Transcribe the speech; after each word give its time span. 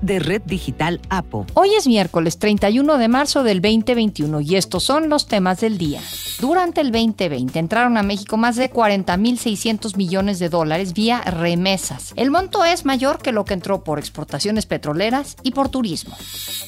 de 0.00 0.18
Red 0.18 0.42
Digital 0.42 1.00
APO. 1.08 1.46
Hoy 1.54 1.70
es 1.74 1.86
miércoles 1.86 2.38
31 2.38 2.98
de 2.98 3.08
marzo 3.08 3.42
del 3.42 3.60
2021 3.60 4.40
y 4.40 4.56
estos 4.56 4.84
son 4.84 5.08
los 5.08 5.26
temas 5.26 5.60
del 5.60 5.78
día. 5.78 6.00
Durante 6.40 6.82
el 6.82 6.92
2020 6.92 7.58
entraron 7.58 7.96
a 7.96 8.02
México 8.02 8.36
más 8.36 8.56
de 8.56 8.70
40.600 8.70 9.96
millones 9.96 10.38
de 10.38 10.50
dólares 10.50 10.92
vía 10.92 11.22
remesas. 11.22 12.12
El 12.16 12.30
monto 12.30 12.64
es 12.64 12.84
mayor 12.84 13.18
que 13.18 13.32
lo 13.32 13.44
que 13.44 13.54
entró 13.54 13.84
por 13.84 13.98
exportaciones 13.98 14.66
petroleras 14.66 15.36
y 15.42 15.52
por 15.52 15.70
turismo. 15.70 16.16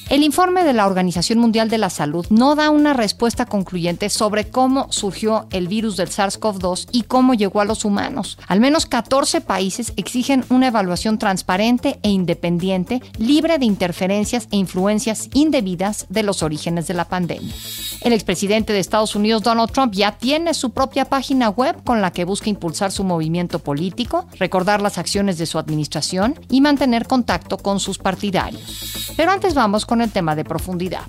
El 0.09 0.23
informe 0.23 0.65
de 0.65 0.73
la 0.73 0.87
Organización 0.87 1.39
Mundial 1.39 1.69
de 1.69 1.77
la 1.77 1.91
Salud 1.91 2.27
no 2.31 2.55
da 2.55 2.71
una 2.71 2.95
respuesta 2.95 3.45
concluyente 3.45 4.09
sobre 4.09 4.49
cómo 4.49 4.91
surgió 4.91 5.47
el 5.51 5.69
virus 5.69 5.99
del 5.99 6.09
SARS-CoV-2 6.09 6.89
y 6.93 7.03
cómo 7.03 7.35
llegó 7.35 7.61
a 7.61 7.67
los 7.67 7.85
humanos. 7.85 8.39
Al 8.47 8.61
menos 8.61 8.87
14 8.87 9.43
países 9.43 9.93
exigen 9.97 10.45
una 10.49 10.69
evaluación 10.69 11.19
transparente 11.19 11.99
e 12.03 12.09
independiente 12.09 13.03
libre 13.29 13.59
de 13.59 13.67
interferencias 13.67 14.49
e 14.51 14.57
influencias 14.57 15.29
indebidas 15.35 16.07
de 16.09 16.23
los 16.23 16.43
orígenes 16.43 16.89
de 16.89 16.95
la 16.95 17.05
pandemia. 17.05 17.55
El 18.01 18.15
expresidente 18.15 18.73
de 18.73 18.79
Estados 18.79 19.15
Unidos, 19.15 19.43
Donald 19.43 19.71
Trump, 19.71 19.93
ya 19.93 20.13
tiene 20.13 20.55
su 20.55 20.71
propia 20.71 21.05
página 21.05 21.51
web 21.51 21.77
con 21.85 22.01
la 22.01 22.11
que 22.11 22.25
busca 22.25 22.49
impulsar 22.49 22.91
su 22.91 23.05
movimiento 23.05 23.59
político, 23.59 24.27
recordar 24.39 24.81
las 24.81 24.97
acciones 24.97 25.37
de 25.37 25.45
su 25.45 25.59
administración 25.59 26.41
y 26.49 26.63
mantener 26.63 27.07
contacto 27.07 27.59
con 27.59 27.81
sus 27.81 27.99
partidarios. 27.99 29.13
Pero 29.17 29.31
antes 29.31 29.53
vamos 29.55 29.85
con 29.85 30.01
el 30.01 30.11
tema 30.11 30.35
de 30.35 30.45
profundidad. 30.45 31.03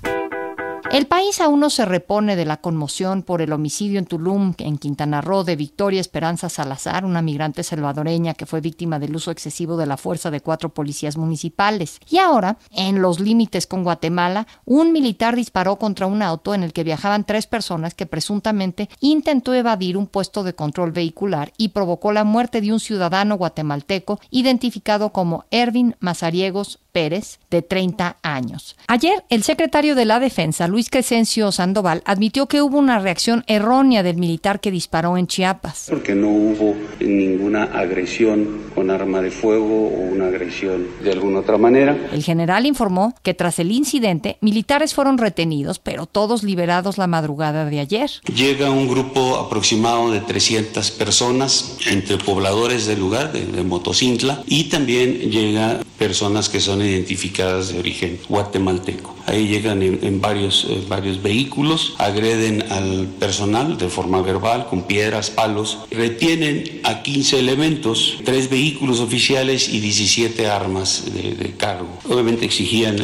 El 0.92 1.06
país 1.06 1.40
aún 1.40 1.60
no 1.60 1.70
se 1.70 1.84
repone 1.84 2.34
de 2.34 2.44
la 2.44 2.56
conmoción 2.56 3.22
por 3.22 3.42
el 3.42 3.52
homicidio 3.52 4.00
en 4.00 4.06
Tulum, 4.06 4.54
en 4.58 4.76
Quintana 4.76 5.20
Roo, 5.20 5.44
de 5.44 5.54
Victoria 5.54 6.00
Esperanza 6.00 6.48
Salazar, 6.48 7.04
una 7.04 7.22
migrante 7.22 7.62
salvadoreña 7.62 8.34
que 8.34 8.44
fue 8.44 8.60
víctima 8.60 8.98
del 8.98 9.14
uso 9.14 9.30
excesivo 9.30 9.76
de 9.76 9.86
la 9.86 9.96
fuerza 9.96 10.32
de 10.32 10.40
cuatro 10.40 10.70
policías 10.70 11.16
municipales. 11.16 12.00
Y 12.08 12.18
ahora, 12.18 12.58
en 12.72 13.02
los 13.02 13.20
límites 13.20 13.68
con 13.68 13.84
Guatemala, 13.84 14.48
un 14.64 14.90
militar 14.90 15.36
disparó 15.36 15.76
contra 15.76 16.06
un 16.06 16.22
auto 16.22 16.54
en 16.54 16.64
el 16.64 16.72
que 16.72 16.82
viajaban 16.82 17.24
tres 17.24 17.46
personas 17.46 17.94
que 17.94 18.06
presuntamente 18.06 18.88
intentó 18.98 19.54
evadir 19.54 19.96
un 19.96 20.08
puesto 20.08 20.42
de 20.42 20.54
control 20.54 20.90
vehicular 20.90 21.52
y 21.56 21.68
provocó 21.68 22.12
la 22.12 22.24
muerte 22.24 22.60
de 22.60 22.72
un 22.72 22.80
ciudadano 22.80 23.36
guatemalteco 23.36 24.18
identificado 24.30 25.12
como 25.12 25.44
Ervin 25.52 25.94
Mazariegos 26.00 26.80
Pérez, 26.92 27.38
de 27.50 27.62
30 27.62 28.16
años. 28.22 28.76
Ayer, 28.86 29.24
el 29.28 29.42
secretario 29.42 29.94
de 29.94 30.04
la 30.04 30.20
Defensa, 30.20 30.68
Luis 30.68 30.90
Crescencio 30.90 31.52
Sandoval, 31.52 32.02
admitió 32.04 32.46
que 32.46 32.62
hubo 32.62 32.78
una 32.78 32.98
reacción 32.98 33.44
errónea 33.46 34.02
del 34.02 34.16
militar 34.16 34.60
que 34.60 34.70
disparó 34.70 35.16
en 35.16 35.26
Chiapas. 35.26 35.86
Porque 35.88 36.14
no 36.14 36.28
hubo 36.28 36.74
ninguna 37.00 37.64
agresión 37.64 38.70
con 38.74 38.90
arma 38.90 39.20
de 39.20 39.30
fuego 39.30 39.88
o 39.88 40.12
una 40.12 40.26
agresión 40.26 40.86
de 41.02 41.12
alguna 41.12 41.40
otra 41.40 41.58
manera. 41.58 41.96
El 42.12 42.22
general 42.22 42.66
informó 42.66 43.14
que 43.22 43.34
tras 43.34 43.58
el 43.58 43.72
incidente, 43.72 44.38
militares 44.40 44.94
fueron 44.94 45.18
retenidos, 45.18 45.78
pero 45.78 46.06
todos 46.06 46.42
liberados 46.42 46.98
la 46.98 47.06
madrugada 47.06 47.64
de 47.64 47.80
ayer. 47.80 48.10
Llega 48.34 48.70
un 48.70 48.88
grupo 48.88 49.36
aproximado 49.36 50.10
de 50.10 50.20
300 50.20 50.90
personas, 50.92 51.76
entre 51.86 52.18
pobladores 52.18 52.86
del 52.86 53.00
lugar, 53.00 53.32
de, 53.32 53.46
de 53.46 53.62
Motocintla, 53.62 54.42
y 54.46 54.64
también 54.64 55.30
llega 55.30 55.80
personas 55.98 56.48
que 56.48 56.60
son 56.60 56.79
identificadas 56.84 57.72
de 57.72 57.78
origen 57.78 58.18
guatemalteco. 58.28 59.14
Ahí 59.30 59.46
llegan 59.46 59.80
en, 59.80 60.20
varios, 60.20 60.66
eh, 60.68 60.84
varios 60.88 61.22
vehículos, 61.22 61.94
agreden 61.98 62.64
al 62.68 63.06
personal 63.20 63.78
de 63.78 63.88
forma 63.88 64.22
verbal 64.22 64.66
con 64.66 64.82
piedras, 64.82 65.30
palos, 65.30 65.78
retienen 65.88 66.80
a 66.82 67.02
15 67.02 67.38
elementos, 67.38 68.18
tres 68.24 68.50
vehículos 68.50 68.98
oficiales 68.98 69.68
y 69.68 69.78
17 69.78 70.48
armas 70.48 71.04
de, 71.14 71.54
cargo. 71.56 71.88
Obviamente 72.08 72.44
exigían 72.44 72.96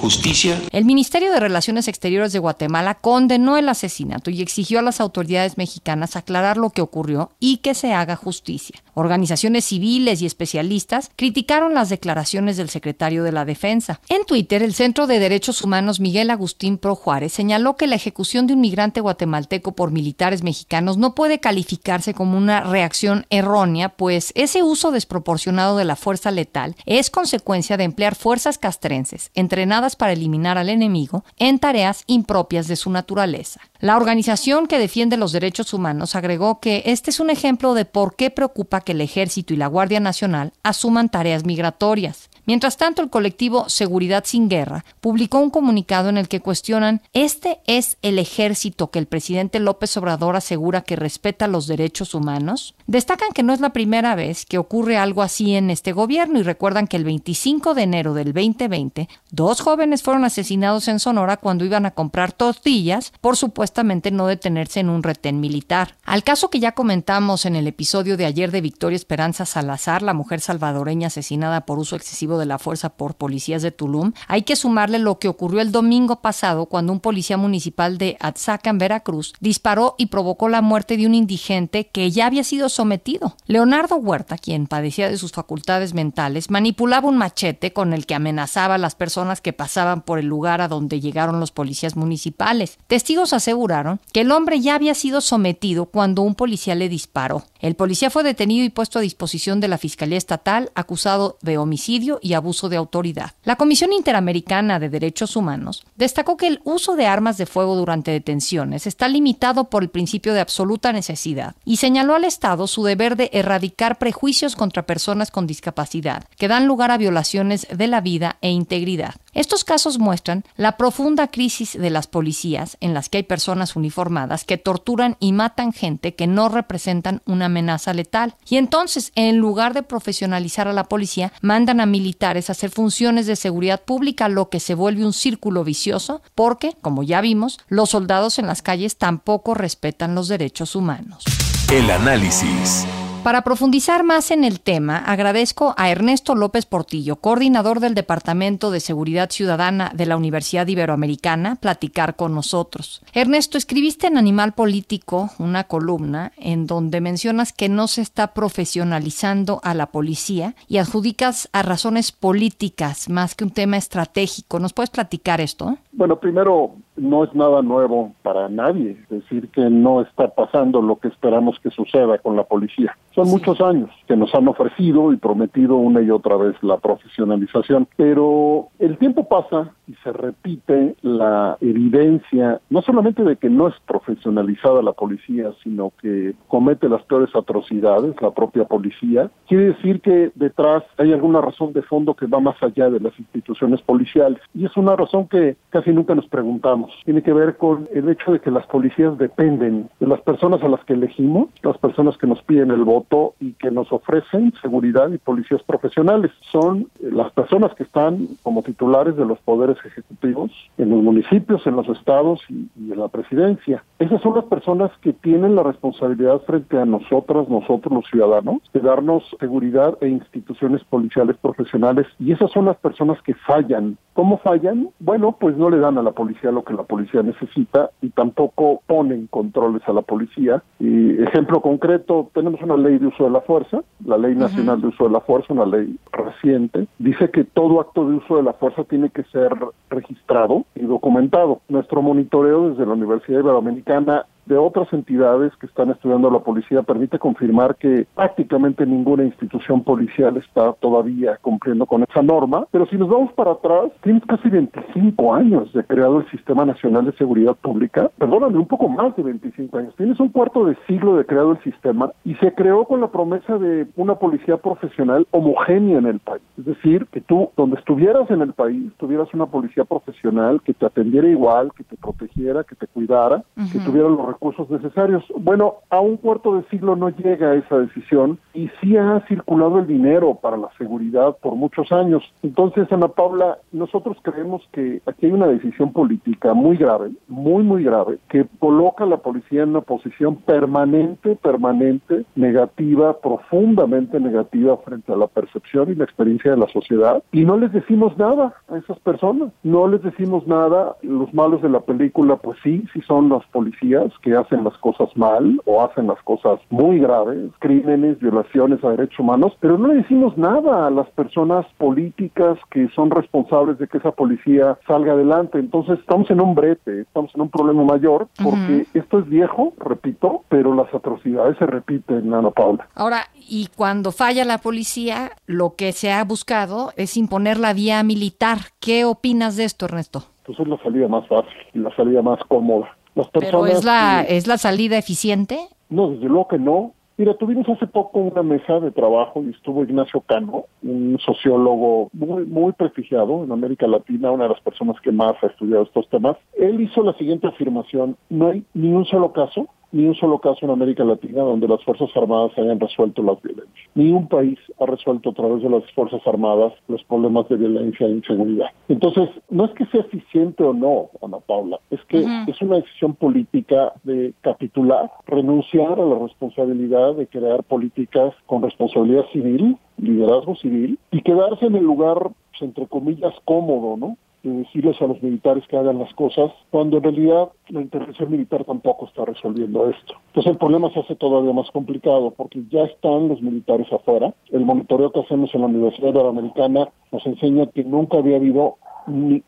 justicia. 0.00 0.60
El 0.72 0.84
Ministerio 0.84 1.30
de 1.30 1.38
Relaciones 1.38 1.86
Exteriores 1.86 2.32
de 2.32 2.40
Guatemala 2.40 2.94
condenó 2.94 3.56
el 3.56 3.68
asesinato 3.68 4.30
y 4.30 4.42
exigió 4.42 4.80
a 4.80 4.82
las 4.82 5.00
autoridades 5.00 5.58
mexicanas 5.58 6.16
aclarar 6.16 6.56
lo 6.56 6.70
que 6.70 6.82
ocurrió 6.82 7.30
y 7.38 7.58
que 7.58 7.74
se 7.74 7.92
haga 7.92 8.16
justicia. 8.16 8.82
Organizaciones 8.94 9.64
civiles 9.66 10.22
y 10.22 10.26
especialistas 10.26 11.10
criticaron 11.14 11.74
las 11.74 11.88
declaraciones 11.88 12.56
del 12.56 12.68
secretario 12.68 13.22
de 13.22 13.32
la 13.32 13.44
Defensa. 13.44 14.00
En 14.08 14.24
Twitter, 14.24 14.62
el 14.62 14.74
Centro 14.74 15.06
de 15.06 15.18
Derechos 15.18 15.51
Humanos 15.60 16.00
Miguel 16.00 16.30
Agustín 16.30 16.78
Pro 16.78 16.94
Juárez 16.94 17.34
señaló 17.34 17.76
que 17.76 17.86
la 17.86 17.96
ejecución 17.96 18.46
de 18.46 18.54
un 18.54 18.62
migrante 18.62 19.02
guatemalteco 19.02 19.72
por 19.72 19.90
militares 19.90 20.42
mexicanos 20.42 20.96
no 20.96 21.14
puede 21.14 21.40
calificarse 21.40 22.14
como 22.14 22.38
una 22.38 22.60
reacción 22.62 23.26
errónea, 23.28 23.90
pues 23.90 24.32
ese 24.34 24.62
uso 24.62 24.90
desproporcionado 24.92 25.76
de 25.76 25.84
la 25.84 25.96
fuerza 25.96 26.30
letal 26.30 26.76
es 26.86 27.10
consecuencia 27.10 27.76
de 27.76 27.84
emplear 27.84 28.14
fuerzas 28.14 28.56
castrenses 28.56 29.30
entrenadas 29.34 29.96
para 29.96 30.12
eliminar 30.12 30.56
al 30.56 30.70
enemigo 30.70 31.24
en 31.36 31.58
tareas 31.58 32.04
impropias 32.06 32.68
de 32.68 32.76
su 32.76 32.88
naturaleza. 32.88 33.60
La 33.80 33.96
organización 33.96 34.68
que 34.68 34.78
defiende 34.78 35.16
los 35.16 35.32
derechos 35.32 35.74
humanos 35.74 36.14
agregó 36.14 36.60
que 36.60 36.84
este 36.86 37.10
es 37.10 37.20
un 37.20 37.30
ejemplo 37.30 37.74
de 37.74 37.84
por 37.84 38.16
qué 38.16 38.30
preocupa 38.30 38.80
que 38.80 38.92
el 38.92 39.00
Ejército 39.00 39.52
y 39.52 39.56
la 39.56 39.66
Guardia 39.66 40.00
Nacional 40.00 40.52
asuman 40.62 41.08
tareas 41.08 41.44
migratorias. 41.44 42.30
Mientras 42.44 42.76
tanto, 42.76 43.02
el 43.02 43.10
colectivo 43.10 43.68
Seguridad 43.68 44.24
sin 44.26 44.48
Guerra 44.48 44.84
publicó 45.00 45.38
un 45.38 45.50
comunicado 45.50 46.08
en 46.08 46.18
el 46.18 46.28
que 46.28 46.40
cuestionan, 46.40 47.02
¿este 47.12 47.60
es 47.66 47.98
el 48.02 48.18
ejército 48.18 48.90
que 48.90 48.98
el 48.98 49.06
presidente 49.06 49.60
López 49.60 49.96
Obrador 49.96 50.34
asegura 50.34 50.82
que 50.82 50.96
respeta 50.96 51.46
los 51.46 51.66
derechos 51.68 52.14
humanos? 52.14 52.74
Destacan 52.92 53.30
que 53.32 53.42
no 53.42 53.54
es 53.54 53.60
la 53.60 53.72
primera 53.72 54.14
vez 54.14 54.44
que 54.44 54.58
ocurre 54.58 54.98
algo 54.98 55.22
así 55.22 55.54
en 55.54 55.70
este 55.70 55.92
gobierno 55.92 56.38
y 56.38 56.42
recuerdan 56.42 56.86
que 56.86 56.98
el 56.98 57.04
25 57.04 57.72
de 57.72 57.84
enero 57.84 58.12
del 58.12 58.34
2020, 58.34 59.08
dos 59.30 59.62
jóvenes 59.62 60.02
fueron 60.02 60.26
asesinados 60.26 60.88
en 60.88 60.98
Sonora 60.98 61.38
cuando 61.38 61.64
iban 61.64 61.86
a 61.86 61.92
comprar 61.92 62.32
tortillas 62.32 63.14
por 63.22 63.38
supuestamente 63.38 64.10
no 64.10 64.26
detenerse 64.26 64.80
en 64.80 64.90
un 64.90 65.02
retén 65.02 65.40
militar. 65.40 65.96
Al 66.04 66.22
caso 66.22 66.50
que 66.50 66.60
ya 66.60 66.72
comentamos 66.72 67.46
en 67.46 67.56
el 67.56 67.66
episodio 67.66 68.18
de 68.18 68.26
ayer 68.26 68.50
de 68.50 68.60
Victoria 68.60 68.96
Esperanza 68.96 69.46
Salazar, 69.46 70.02
la 70.02 70.12
mujer 70.12 70.42
salvadoreña 70.42 71.06
asesinada 71.06 71.64
por 71.64 71.78
uso 71.78 71.96
excesivo 71.96 72.36
de 72.36 72.44
la 72.44 72.58
fuerza 72.58 72.90
por 72.90 73.14
policías 73.14 73.62
de 73.62 73.70
Tulum, 73.70 74.12
hay 74.28 74.42
que 74.42 74.54
sumarle 74.54 74.98
lo 74.98 75.18
que 75.18 75.28
ocurrió 75.28 75.62
el 75.62 75.72
domingo 75.72 76.20
pasado 76.20 76.66
cuando 76.66 76.92
un 76.92 77.00
policía 77.00 77.38
municipal 77.38 77.96
de 77.96 78.18
Atzaca, 78.20 78.68
en 78.68 78.76
Veracruz, 78.76 79.32
disparó 79.40 79.94
y 79.96 80.08
provocó 80.08 80.50
la 80.50 80.60
muerte 80.60 80.98
de 80.98 81.06
un 81.06 81.14
indigente 81.14 81.86
que 81.86 82.10
ya 82.10 82.26
había 82.26 82.44
sido 82.44 82.68
sometido. 82.82 83.36
Leonardo 83.46 83.94
Huerta, 83.94 84.36
quien 84.36 84.66
padecía 84.66 85.08
de 85.08 85.16
sus 85.16 85.30
facultades 85.30 85.94
mentales, 85.94 86.50
manipulaba 86.50 87.08
un 87.08 87.16
machete 87.16 87.72
con 87.72 87.92
el 87.92 88.06
que 88.06 88.16
amenazaba 88.16 88.74
a 88.74 88.78
las 88.78 88.96
personas 88.96 89.40
que 89.40 89.52
pasaban 89.52 90.02
por 90.02 90.18
el 90.18 90.26
lugar 90.26 90.60
a 90.60 90.66
donde 90.66 91.00
llegaron 91.00 91.38
los 91.38 91.52
policías 91.52 91.94
municipales. 91.94 92.78
Testigos 92.88 93.32
aseguraron 93.32 94.00
que 94.12 94.22
el 94.22 94.32
hombre 94.32 94.60
ya 94.60 94.74
había 94.74 94.94
sido 94.94 95.20
sometido 95.20 95.86
cuando 95.86 96.22
un 96.22 96.34
policía 96.34 96.74
le 96.74 96.88
disparó. 96.88 97.44
El 97.60 97.76
policía 97.76 98.10
fue 98.10 98.24
detenido 98.24 98.64
y 98.64 98.70
puesto 98.70 98.98
a 98.98 99.02
disposición 99.02 99.60
de 99.60 99.68
la 99.68 99.78
Fiscalía 99.78 100.18
Estatal 100.18 100.72
acusado 100.74 101.38
de 101.40 101.58
homicidio 101.58 102.18
y 102.20 102.32
abuso 102.32 102.68
de 102.68 102.78
autoridad. 102.78 103.34
La 103.44 103.54
Comisión 103.54 103.92
Interamericana 103.92 104.80
de 104.80 104.88
Derechos 104.88 105.36
Humanos 105.36 105.84
destacó 105.94 106.36
que 106.36 106.48
el 106.48 106.60
uso 106.64 106.96
de 106.96 107.06
armas 107.06 107.38
de 107.38 107.46
fuego 107.46 107.76
durante 107.76 108.10
detenciones 108.10 108.88
está 108.88 109.06
limitado 109.06 109.70
por 109.70 109.84
el 109.84 109.90
principio 109.90 110.34
de 110.34 110.40
absoluta 110.40 110.92
necesidad 110.92 111.54
y 111.64 111.76
señaló 111.76 112.16
al 112.16 112.24
Estado 112.24 112.61
su 112.66 112.84
deber 112.84 113.16
de 113.16 113.30
erradicar 113.32 113.98
prejuicios 113.98 114.56
contra 114.56 114.86
personas 114.86 115.30
con 115.30 115.46
discapacidad 115.46 116.24
que 116.36 116.48
dan 116.48 116.66
lugar 116.66 116.90
a 116.90 116.98
violaciones 116.98 117.66
de 117.70 117.86
la 117.86 118.00
vida 118.00 118.36
e 118.40 118.50
integridad. 118.50 119.14
Estos 119.34 119.64
casos 119.64 119.98
muestran 119.98 120.44
la 120.56 120.76
profunda 120.76 121.28
crisis 121.28 121.78
de 121.78 121.88
las 121.88 122.06
policías 122.06 122.76
en 122.80 122.92
las 122.92 123.08
que 123.08 123.18
hay 123.18 123.22
personas 123.22 123.76
uniformadas 123.76 124.44
que 124.44 124.58
torturan 124.58 125.16
y 125.20 125.32
matan 125.32 125.72
gente 125.72 126.14
que 126.14 126.26
no 126.26 126.48
representan 126.48 127.22
una 127.24 127.46
amenaza 127.46 127.94
letal. 127.94 128.34
Y 128.46 128.56
entonces, 128.56 129.10
en 129.14 129.38
lugar 129.38 129.72
de 129.72 129.82
profesionalizar 129.82 130.68
a 130.68 130.72
la 130.72 130.84
policía, 130.84 131.32
mandan 131.40 131.80
a 131.80 131.86
militares 131.86 132.50
hacer 132.50 132.70
funciones 132.70 133.26
de 133.26 133.36
seguridad 133.36 133.82
pública, 133.82 134.28
lo 134.28 134.50
que 134.50 134.60
se 134.60 134.74
vuelve 134.74 135.06
un 135.06 135.14
círculo 135.14 135.64
vicioso, 135.64 136.22
porque, 136.34 136.76
como 136.82 137.02
ya 137.02 137.20
vimos, 137.20 137.58
los 137.68 137.90
soldados 137.90 138.38
en 138.38 138.46
las 138.46 138.62
calles 138.62 138.96
tampoco 138.96 139.54
respetan 139.54 140.14
los 140.14 140.28
derechos 140.28 140.76
humanos. 140.76 141.24
El 141.72 141.90
análisis. 141.90 142.86
Para 143.24 143.40
profundizar 143.40 144.04
más 144.04 144.30
en 144.30 144.44
el 144.44 144.60
tema, 144.60 144.98
agradezco 144.98 145.74
a 145.78 145.90
Ernesto 145.90 146.34
López 146.34 146.66
Portillo, 146.66 147.16
coordinador 147.16 147.80
del 147.80 147.94
Departamento 147.94 148.70
de 148.70 148.80
Seguridad 148.80 149.30
Ciudadana 149.30 149.90
de 149.94 150.04
la 150.04 150.18
Universidad 150.18 150.66
Iberoamericana, 150.66 151.54
platicar 151.56 152.16
con 152.16 152.34
nosotros. 152.34 153.02
Ernesto, 153.14 153.56
escribiste 153.56 154.06
en 154.06 154.18
Animal 154.18 154.52
Político 154.52 155.30
una 155.38 155.64
columna 155.64 156.32
en 156.36 156.66
donde 156.66 157.00
mencionas 157.00 157.54
que 157.54 157.70
no 157.70 157.86
se 157.86 158.02
está 158.02 158.34
profesionalizando 158.34 159.60
a 159.64 159.72
la 159.72 159.86
policía 159.86 160.54
y 160.68 160.76
adjudicas 160.76 161.48
a 161.54 161.62
razones 161.62 162.12
políticas 162.12 163.08
más 163.08 163.34
que 163.34 163.44
un 163.44 163.50
tema 163.50 163.78
estratégico. 163.78 164.58
¿Nos 164.58 164.74
puedes 164.74 164.90
platicar 164.90 165.40
esto? 165.40 165.78
Bueno, 165.92 166.18
primero, 166.18 166.74
no 166.96 167.24
es 167.24 167.34
nada 167.34 167.62
nuevo 167.62 168.12
para 168.22 168.48
nadie 168.48 168.96
decir 169.08 169.48
que 169.48 169.70
no 169.70 170.00
está 170.02 170.28
pasando 170.28 170.82
lo 170.82 170.96
que 170.96 171.08
esperamos 171.08 171.58
que 171.60 171.70
suceda 171.70 172.18
con 172.18 172.36
la 172.36 172.44
policía. 172.44 172.96
Son 173.14 173.28
muchos 173.28 173.60
años 173.60 173.90
que 174.06 174.16
nos 174.16 174.34
han 174.34 174.48
ofrecido 174.48 175.12
y 175.12 175.16
prometido 175.16 175.76
una 175.76 176.00
y 176.00 176.10
otra 176.10 176.36
vez 176.36 176.54
la 176.62 176.78
profesionalización, 176.78 177.86
pero 177.96 178.68
el 178.78 178.98
tiempo 178.98 179.28
pasa 179.28 179.70
y 179.86 179.94
se 180.02 180.12
repite 180.12 180.96
la 181.02 181.56
evidencia, 181.60 182.60
no 182.70 182.82
solamente 182.82 183.22
de 183.22 183.36
que 183.36 183.50
no 183.50 183.68
es 183.68 183.74
profesionalizada 183.86 184.82
la 184.82 184.92
policía, 184.92 185.52
sino 185.62 185.92
que 186.00 186.34
comete 186.48 186.88
las 186.88 187.02
peores 187.02 187.34
atrocidades, 187.34 188.14
la 188.20 188.30
propia 188.30 188.64
policía, 188.64 189.30
quiere 189.46 189.66
decir 189.66 190.00
que 190.00 190.32
detrás 190.34 190.82
hay 190.98 191.12
alguna 191.12 191.40
razón 191.40 191.72
de 191.72 191.82
fondo 191.82 192.14
que 192.14 192.26
va 192.26 192.40
más 192.40 192.60
allá 192.62 192.88
de 192.90 193.00
las 193.00 193.18
instituciones 193.18 193.82
policiales. 193.82 194.40
Y 194.54 194.64
es 194.64 194.76
una 194.76 194.96
razón 194.96 195.28
que 195.28 195.56
casi 195.70 195.90
nunca 195.90 196.14
nos 196.14 196.26
preguntamos. 196.26 196.81
Tiene 197.04 197.22
que 197.22 197.32
ver 197.32 197.56
con 197.56 197.88
el 197.92 198.08
hecho 198.08 198.32
de 198.32 198.40
que 198.40 198.50
las 198.50 198.66
policías 198.66 199.16
dependen 199.18 199.88
de 200.00 200.06
las 200.06 200.20
personas 200.20 200.62
a 200.62 200.68
las 200.68 200.84
que 200.84 200.94
elegimos, 200.94 201.48
las 201.62 201.78
personas 201.78 202.16
que 202.18 202.26
nos 202.26 202.42
piden 202.42 202.70
el 202.70 202.84
voto, 202.84 203.34
y 203.40 203.52
que 203.54 203.70
nos 203.70 203.92
ofrecen 203.92 204.52
seguridad 204.60 205.10
y 205.10 205.18
policías 205.18 205.62
profesionales. 205.62 206.30
Son 206.50 206.88
las 207.00 207.32
personas 207.32 207.74
que 207.74 207.82
están 207.82 208.28
como 208.42 208.62
titulares 208.62 209.16
de 209.16 209.24
los 209.24 209.38
poderes 209.40 209.76
ejecutivos 209.84 210.50
en 210.78 210.90
los 210.90 211.02
municipios, 211.02 211.66
en 211.66 211.76
los 211.76 211.88
estados 211.88 212.40
y, 212.48 212.68
en 212.76 212.98
la 212.98 213.08
presidencia. 213.08 213.84
Esas 213.98 214.20
son 214.22 214.34
las 214.34 214.44
personas 214.44 214.90
que 215.00 215.12
tienen 215.12 215.54
la 215.54 215.62
responsabilidad 215.62 216.40
frente 216.42 216.78
a 216.78 216.84
nosotras, 216.84 217.48
nosotros 217.48 217.92
los 217.92 218.06
ciudadanos, 218.06 218.58
de 218.72 218.80
darnos 218.80 219.24
seguridad 219.40 219.96
e 220.00 220.08
instituciones 220.08 220.82
policiales 220.84 221.36
profesionales 221.36 222.06
y 222.18 222.32
esas 222.32 222.50
son 222.50 222.66
las 222.66 222.76
personas 222.76 223.20
que 223.22 223.34
fallan. 223.34 223.96
¿Cómo 224.14 224.38
fallan? 224.38 224.90
Bueno, 224.98 225.36
pues 225.40 225.56
no 225.56 225.70
le 225.70 225.78
dan 225.78 225.96
a 225.96 226.02
la 226.02 226.12
policía 226.12 226.50
lo 226.50 226.64
que 226.64 226.74
la 226.74 226.82
policía 226.82 227.22
necesita 227.22 227.90
y 228.02 228.10
tampoco 228.10 228.82
ponen 228.86 229.26
controles 229.28 229.82
a 229.86 229.92
la 229.92 230.02
policía. 230.02 230.62
Y 230.78 231.22
ejemplo 231.22 231.62
concreto, 231.62 232.28
tenemos 232.34 232.60
una 232.60 232.76
ley 232.76 232.98
de 232.98 233.06
uso 233.06 233.24
de 233.24 233.30
la 233.30 233.40
fuerza, 233.40 233.82
la 234.04 234.18
Ley 234.18 234.34
Nacional 234.34 234.80
de 234.80 234.88
Uso 234.88 235.04
de 235.04 235.10
la 235.10 235.20
Fuerza, 235.20 235.54
una 235.54 235.64
ley 235.64 235.96
reciente, 236.12 236.86
dice 236.98 237.30
que 237.30 237.44
todo 237.44 237.80
acto 237.80 238.08
de 238.08 238.16
uso 238.16 238.36
de 238.36 238.42
la 238.42 238.52
fuerza 238.52 238.84
tiene 238.84 239.10
que 239.10 239.22
ser 239.24 239.52
registrado 239.90 240.64
y 240.74 240.82
documentado. 240.82 241.60
Nuestro 241.68 242.02
monitoreo 242.02 242.70
desde 242.70 242.86
la 242.86 242.92
Universidad 242.92 243.40
Iberoamericana 243.40 244.26
de 244.46 244.56
otras 244.56 244.92
entidades 244.92 245.54
que 245.56 245.66
están 245.66 245.90
estudiando 245.90 246.30
la 246.30 246.40
policía 246.40 246.82
permite 246.82 247.18
confirmar 247.18 247.76
que 247.76 248.06
prácticamente 248.14 248.86
ninguna 248.86 249.24
institución 249.24 249.82
policial 249.82 250.36
está 250.36 250.72
todavía 250.74 251.38
cumpliendo 251.40 251.86
con 251.86 252.02
esa 252.02 252.22
norma, 252.22 252.66
pero 252.70 252.86
si 252.86 252.96
nos 252.96 253.08
vamos 253.08 253.32
para 253.32 253.52
atrás, 253.52 253.92
tienes 254.02 254.24
casi 254.26 254.48
25 254.48 255.34
años 255.34 255.72
de 255.72 255.84
creado 255.84 256.20
el 256.20 256.30
Sistema 256.30 256.64
Nacional 256.64 257.04
de 257.04 257.12
Seguridad 257.12 257.54
Pública, 257.54 258.10
perdóname, 258.18 258.58
un 258.58 258.66
poco 258.66 258.88
más 258.88 259.14
de 259.16 259.22
25 259.22 259.78
años, 259.78 259.94
tienes 259.96 260.18
un 260.20 260.28
cuarto 260.28 260.64
de 260.64 260.76
siglo 260.86 261.16
de 261.16 261.24
creado 261.24 261.52
el 261.52 261.62
sistema 261.62 262.10
y 262.24 262.34
se 262.36 262.52
creó 262.54 262.84
con 262.84 263.00
la 263.00 263.08
promesa 263.08 263.58
de 263.58 263.86
una 263.96 264.16
policía 264.16 264.56
profesional 264.56 265.26
homogénea 265.30 265.98
en 265.98 266.06
el 266.06 266.18
país, 266.18 266.42
es 266.58 266.64
decir, 266.64 267.06
que 267.06 267.20
tú 267.20 267.50
donde 267.56 267.76
estuvieras 267.76 268.30
en 268.30 268.42
el 268.42 268.52
país, 268.52 268.92
tuvieras 268.98 269.32
una 269.34 269.46
policía 269.46 269.84
profesional 269.84 270.60
que 270.62 270.74
te 270.74 270.86
atendiera 270.86 271.28
igual, 271.28 271.72
que 271.76 271.84
te 271.84 271.96
protegiera, 271.96 272.64
que 272.64 272.74
te 272.74 272.86
cuidara, 272.86 273.44
que 273.72 273.78
tuviera 273.78 274.08
los 274.08 274.31
recursos 274.32 274.68
necesarios. 274.70 275.24
Bueno, 275.38 275.76
a 275.90 276.00
un 276.00 276.16
cuarto 276.16 276.56
de 276.56 276.64
siglo 276.68 276.96
no 276.96 277.10
llega 277.10 277.54
esa 277.54 277.78
decisión 277.78 278.38
y 278.54 278.68
sí 278.80 278.96
ha 278.96 279.20
circulado 279.28 279.78
el 279.78 279.86
dinero 279.86 280.34
para 280.34 280.56
la 280.56 280.68
seguridad 280.78 281.36
por 281.40 281.54
muchos 281.54 281.92
años. 281.92 282.22
Entonces, 282.42 282.90
Ana 282.92 283.08
Paula, 283.08 283.58
nosotros 283.72 284.16
creemos 284.22 284.62
que 284.72 285.00
aquí 285.06 285.26
hay 285.26 285.32
una 285.32 285.46
decisión 285.46 285.92
política 285.92 286.54
muy 286.54 286.76
grave, 286.76 287.10
muy, 287.28 287.62
muy 287.62 287.84
grave, 287.84 288.18
que 288.28 288.46
coloca 288.58 289.04
a 289.04 289.06
la 289.06 289.18
policía 289.18 289.62
en 289.62 289.70
una 289.70 289.80
posición 289.80 290.36
permanente, 290.36 291.36
permanente, 291.36 292.24
negativa, 292.34 293.18
profundamente 293.20 294.18
negativa 294.20 294.76
frente 294.78 295.12
a 295.12 295.16
la 295.16 295.26
percepción 295.26 295.90
y 295.90 295.94
la 295.94 296.04
experiencia 296.04 296.52
de 296.52 296.56
la 296.56 296.68
sociedad. 296.68 297.22
Y 297.32 297.44
no 297.44 297.56
les 297.56 297.72
decimos 297.72 298.16
nada 298.18 298.54
a 298.68 298.78
esas 298.78 298.98
personas, 299.00 299.52
no 299.62 299.88
les 299.88 300.02
decimos 300.02 300.46
nada. 300.46 300.96
Los 301.02 301.32
malos 301.34 301.62
de 301.62 301.68
la 301.68 301.80
película, 301.80 302.36
pues 302.36 302.58
sí, 302.62 302.84
sí 302.92 303.00
son 303.02 303.28
los 303.28 303.44
policías 303.46 304.12
que 304.22 304.36
hacen 304.36 304.64
las 304.64 304.76
cosas 304.78 305.08
mal 305.16 305.60
o 305.66 305.82
hacen 305.82 306.06
las 306.06 306.22
cosas 306.22 306.60
muy 306.70 306.98
graves, 306.98 307.50
crímenes, 307.58 308.18
violaciones 308.20 308.82
a 308.84 308.90
derechos 308.90 309.20
humanos, 309.20 309.52
pero 309.60 309.76
no 309.78 309.88
le 309.88 309.96
decimos 309.96 310.36
nada 310.38 310.86
a 310.86 310.90
las 310.90 311.08
personas 311.10 311.66
políticas 311.78 312.58
que 312.70 312.88
son 312.94 313.10
responsables 313.10 313.78
de 313.78 313.88
que 313.88 313.98
esa 313.98 314.12
policía 314.12 314.78
salga 314.86 315.12
adelante. 315.12 315.58
Entonces 315.58 315.98
estamos 315.98 316.30
en 316.30 316.40
un 316.40 316.54
brete, 316.54 317.02
estamos 317.02 317.30
en 317.34 317.42
un 317.42 317.50
problema 317.50 317.84
mayor 317.84 318.28
porque 318.42 318.86
esto 318.94 319.18
es 319.18 319.28
viejo, 319.28 319.72
repito, 319.78 320.44
pero 320.48 320.74
las 320.74 320.92
atrocidades 320.94 321.58
se 321.58 321.66
repiten, 321.66 322.32
Ana 322.32 322.50
Paula. 322.50 322.88
Ahora, 322.94 323.24
y 323.34 323.68
cuando 323.76 324.12
falla 324.12 324.44
la 324.44 324.58
policía, 324.58 325.32
lo 325.46 325.74
que 325.76 325.92
se 325.92 326.12
ha 326.12 326.24
buscado 326.24 326.92
es 326.96 327.16
imponer 327.16 327.58
la 327.58 327.72
vía 327.72 328.02
militar. 328.02 328.58
¿Qué 328.80 329.04
opinas 329.04 329.56
de 329.56 329.64
esto, 329.64 329.86
Ernesto? 329.86 330.22
Pues 330.44 330.58
es 330.58 330.66
la 330.66 330.78
salida 330.82 331.08
más 331.08 331.26
fácil 331.28 331.52
y 331.72 331.78
la 331.78 331.94
salida 331.94 332.22
más 332.22 332.40
cómoda. 332.48 332.88
¿Pero 333.32 333.66
es 333.66 333.84
la, 333.84 334.22
es 334.22 334.46
la 334.46 334.58
salida 334.58 334.98
eficiente? 334.98 335.68
No, 335.90 336.10
desde 336.10 336.26
luego 336.26 336.48
que 336.48 336.58
no. 336.58 336.92
Mira, 337.18 337.34
tuvimos 337.34 337.68
hace 337.68 337.86
poco 337.86 338.20
una 338.20 338.42
mesa 338.42 338.80
de 338.80 338.90
trabajo 338.90 339.42
y 339.42 339.50
estuvo 339.50 339.84
Ignacio 339.84 340.22
Cano, 340.22 340.64
un 340.82 341.18
sociólogo 341.24 342.08
muy, 342.14 342.46
muy 342.46 342.72
prestigiado 342.72 343.44
en 343.44 343.52
América 343.52 343.86
Latina, 343.86 344.30
una 344.30 344.44
de 344.44 344.50
las 344.50 344.60
personas 344.62 344.98
que 345.02 345.12
más 345.12 345.34
ha 345.42 345.46
estudiado 345.48 345.82
estos 345.82 346.08
temas. 346.08 346.36
Él 346.58 346.80
hizo 346.80 347.02
la 347.02 347.12
siguiente 347.14 347.46
afirmación, 347.46 348.16
no 348.30 348.48
hay 348.48 348.64
ni 348.72 348.92
un 348.92 349.04
solo 349.04 349.32
caso 349.32 349.68
ni 349.92 350.06
un 350.06 350.14
solo 350.14 350.38
caso 350.38 350.64
en 350.64 350.70
América 350.70 351.04
Latina 351.04 351.42
donde 351.42 351.68
las 351.68 351.82
Fuerzas 351.84 352.08
Armadas 352.16 352.52
hayan 352.56 352.80
resuelto 352.80 353.22
las 353.22 353.40
violencias. 353.42 353.88
Ni 353.94 354.10
un 354.10 354.26
país 354.26 354.58
ha 354.80 354.86
resuelto 354.86 355.30
a 355.30 355.34
través 355.34 355.62
de 355.62 355.68
las 355.68 355.84
Fuerzas 355.92 356.20
Armadas 356.26 356.72
los 356.88 357.04
problemas 357.04 357.48
de 357.48 357.56
violencia 357.56 358.06
e 358.06 358.10
inseguridad. 358.10 358.68
Entonces, 358.88 359.28
no 359.50 359.66
es 359.66 359.70
que 359.72 359.86
sea 359.86 360.00
eficiente 360.00 360.64
o 360.64 360.72
no, 360.72 361.10
Ana 361.22 361.38
Paula, 361.46 361.78
es 361.90 362.02
que 362.06 362.20
es 362.20 362.62
una 362.62 362.76
decisión 362.76 363.14
política 363.14 363.92
de 364.02 364.32
capitular, 364.40 365.10
renunciar 365.26 366.00
a 366.00 366.04
la 366.04 366.18
responsabilidad 366.18 367.14
de 367.14 367.26
crear 367.26 367.62
políticas 367.64 368.34
con 368.46 368.62
responsabilidad 368.62 369.26
civil, 369.32 369.76
liderazgo 369.98 370.56
civil, 370.56 370.98
y 371.10 371.20
quedarse 371.20 371.66
en 371.66 371.76
el 371.76 371.84
lugar, 371.84 372.30
pues, 372.50 372.62
entre 372.62 372.86
comillas, 372.86 373.34
cómodo, 373.44 373.96
¿no? 373.96 374.16
De 374.42 374.50
decirles 374.50 375.00
a 375.00 375.06
los 375.06 375.22
militares 375.22 375.64
que 375.68 375.76
hagan 375.76 375.98
las 375.98 376.12
cosas, 376.14 376.50
cuando 376.70 376.98
en 376.98 377.02
realidad 377.04 377.48
la 377.68 377.80
intervención 377.80 378.30
militar 378.30 378.64
tampoco 378.64 379.06
está 379.06 379.24
resolviendo 379.24 379.88
esto. 379.88 380.14
Entonces 380.28 380.52
el 380.52 380.58
problema 380.58 380.90
se 380.92 381.00
hace 381.00 381.14
todavía 381.16 381.52
más 381.52 381.70
complicado 381.70 382.32
porque 382.36 382.62
ya 382.70 382.82
están 382.84 383.28
los 383.28 383.40
militares 383.40 383.92
afuera. 383.92 384.34
El 384.50 384.64
monitoreo 384.64 385.12
que 385.12 385.20
hacemos 385.20 385.54
en 385.54 385.60
la 385.60 385.66
Universidad 385.68 386.08
Iberoamericana 386.08 386.88
nos 387.10 387.26
enseña 387.26 387.66
que 387.66 387.84
nunca 387.84 388.18
había 388.18 388.36
habido 388.36 388.76